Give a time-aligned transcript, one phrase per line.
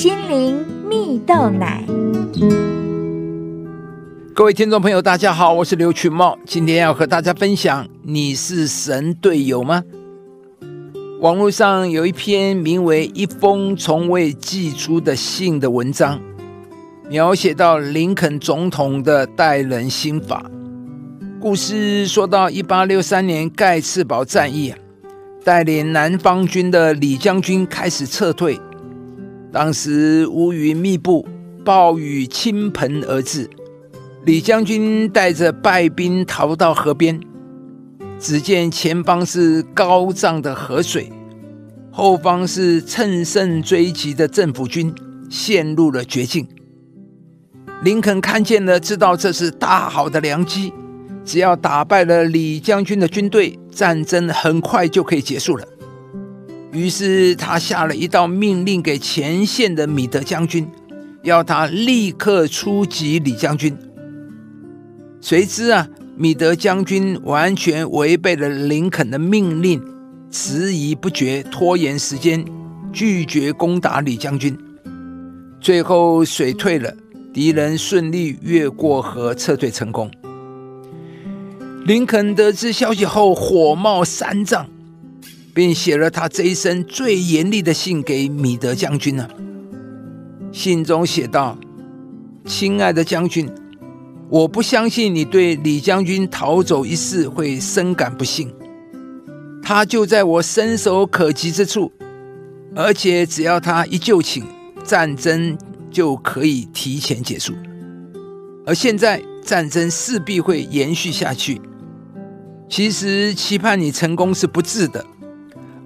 [0.00, 1.84] 心灵蜜豆奶。
[4.34, 9.84] 各位听众朋友，大家好，我是刘群茂，今天要和大家分享：你是神队友吗？
[11.20, 16.18] 网络上有一篇名为《一封从未寄出的信》的文章，
[17.10, 20.42] 描写到林肯总统的待人心法。
[21.38, 24.72] 故事说到一八六三年盖茨堡战役，
[25.44, 28.58] 带领南方军的李将军开始撤退。
[29.52, 31.26] 当时乌云密布，
[31.64, 33.50] 暴雨倾盆而至。
[34.24, 37.18] 李将军带着败兵逃到河边，
[38.18, 41.10] 只见前方是高涨的河水，
[41.90, 44.94] 后方是乘胜追击的政府军，
[45.28, 46.46] 陷入了绝境。
[47.82, 50.72] 林肯看见了，知道这是大好的良机。
[51.24, 55.66] 只要打败了李将军的军队，战争很快就可以结束了。
[56.72, 60.68] 于是他下了一道命令给前线的米德将军，
[61.22, 63.76] 要他立刻出击李将军。
[65.20, 69.82] 谁知啊，米德将军完全违背了林肯的命令，
[70.30, 72.44] 迟疑不决，拖延时间，
[72.92, 74.56] 拒绝攻打李将军。
[75.60, 76.94] 最后水退了，
[77.34, 80.10] 敌人顺利越过河，撤退成功。
[81.84, 84.66] 林肯得知消息后，火冒三丈，
[85.54, 89.28] 并写了他这一生最严厉的信给米德将军了。
[90.52, 91.58] 信中写道
[92.44, 93.48] ：“亲爱的将军，
[94.28, 98.52] 我不相信你对李将军逃走一事会深感不幸。
[99.62, 101.92] 他就在我伸手可及之处，
[102.74, 104.42] 而且只要他一就寝，
[104.84, 105.56] 战争
[105.90, 107.54] 就可以提前结束。
[108.66, 111.60] 而现在，战争势必会延续下去。”
[112.68, 115.04] 其实期盼你成功是不智的，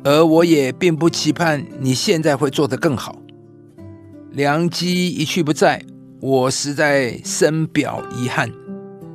[0.04, 3.16] 而我也并不期盼你现在会做得更好。
[4.32, 5.82] 良机一去不再，
[6.20, 8.50] 我实在深表遗憾。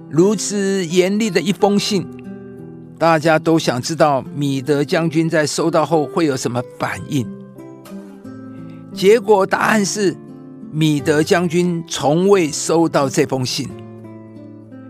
[0.09, 2.07] 如此严厉的一封信，
[2.97, 7.27] 大家都想知道米德将军在收到后会有什么反应。
[8.91, 10.17] 结果答案是，
[10.71, 13.69] 米德将军从未收到这封信。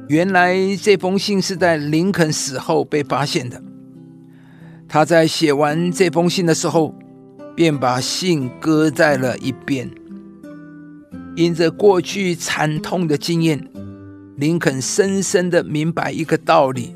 [0.07, 3.61] 原来这封信是在林肯死后被发现的。
[4.91, 6.95] 他在写完这封信的时候，
[7.55, 9.87] 便把信搁在了一边。
[11.35, 13.69] 因着过去惨痛的经验，
[14.37, 16.95] 林肯深深的明白一个道理：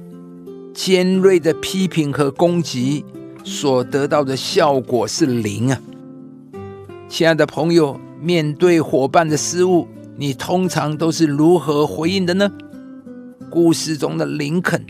[0.74, 3.06] 尖锐的批评和攻击
[3.44, 5.80] 所得到的效果是零啊！
[7.08, 9.88] 亲爱的朋友，面对伙伴的失误，
[10.18, 12.52] 你通常都是如何回应的呢？
[13.52, 14.84] 故事中的林肯，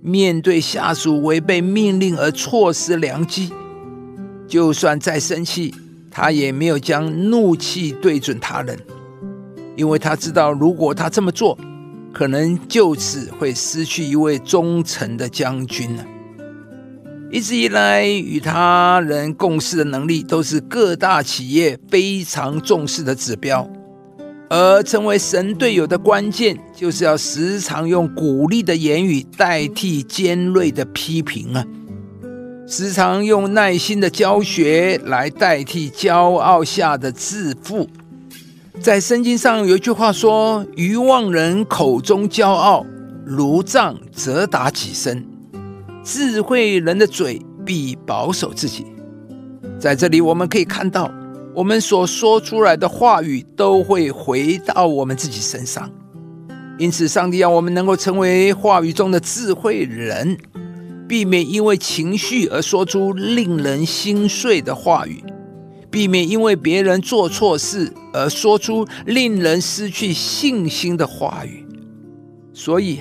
[0.00, 3.50] 面对下属违背命令而错失良机，
[4.46, 5.74] 就算再生气，
[6.10, 8.78] 他也没有将怒气对准他人，
[9.76, 11.58] 因为他知道，如果他这么做，
[12.12, 16.04] 可能就此会失去一位忠诚的将军了。
[17.30, 23.68] 一直以来，与他人共事的能力，都是各大企业非常重视的指标。
[24.50, 31.64] 而成为神队友的关键，就是要时常用鼓励的言语代替尖锐的批评啊！
[32.66, 37.88] 时常用耐心的教学来代替骄傲下的自负。
[38.80, 42.86] 在圣经上有一句话说：“愚妄人口中骄傲，
[43.26, 45.18] 如杖责打己身；
[46.04, 48.86] 智慧人的嘴必保守自己。”
[49.78, 51.10] 在这里，我们可以看到。
[51.58, 55.90] 我们所说出来的话语都会回到我们自己身上，
[56.78, 60.38] 因此，上帝让我们能够成为话语中的智慧人，
[61.08, 65.20] 避免因为情绪而说出令人心碎的话语，
[65.90, 71.66] 避免因为别人做错事而说出令人失去信心的话语。
[72.52, 73.00] 所以，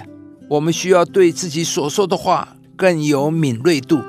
[0.49, 4.01] 我们需要对自己所说的话更有敏锐度。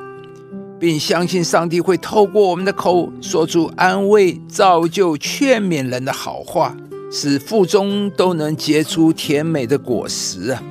[0.78, 6.76] 并相信上帝会透过我们的口说出安慰、造就、劝勉人的好话，
[7.10, 10.62] 使腹中都能结出甜美的果实啊！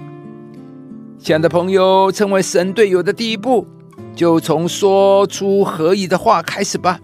[1.20, 3.68] 亲爱的朋友，成为神队友的第一步，
[4.16, 7.00] 就从说出合宜的话开始吧。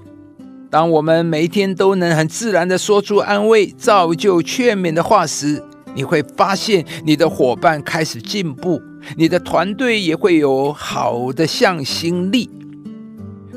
[0.69, 5.61] 当我们每一天都能很自然的说出安慰、造就、劝勉的话时，
[5.93, 8.81] 你会发现你的伙伴开始进步，
[9.17, 12.49] 你的团队也会有好的向心力。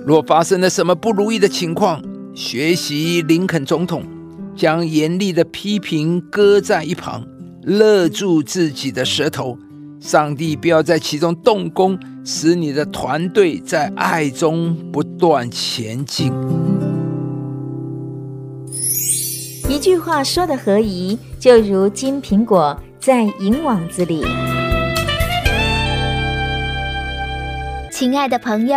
[0.06, 2.00] 若发生了什么不如意的情况，
[2.32, 4.05] 学习林肯总统，
[4.55, 7.26] 将严厉的批评搁在一旁，
[7.64, 9.58] 勒住自己的舌头。
[9.99, 16.32] 上帝不要在其中动工，使你的团队在爱中不断前进。
[19.69, 24.25] 一句话说的合宜，就如金苹果在银网子里。
[27.91, 28.76] 亲爱的朋友，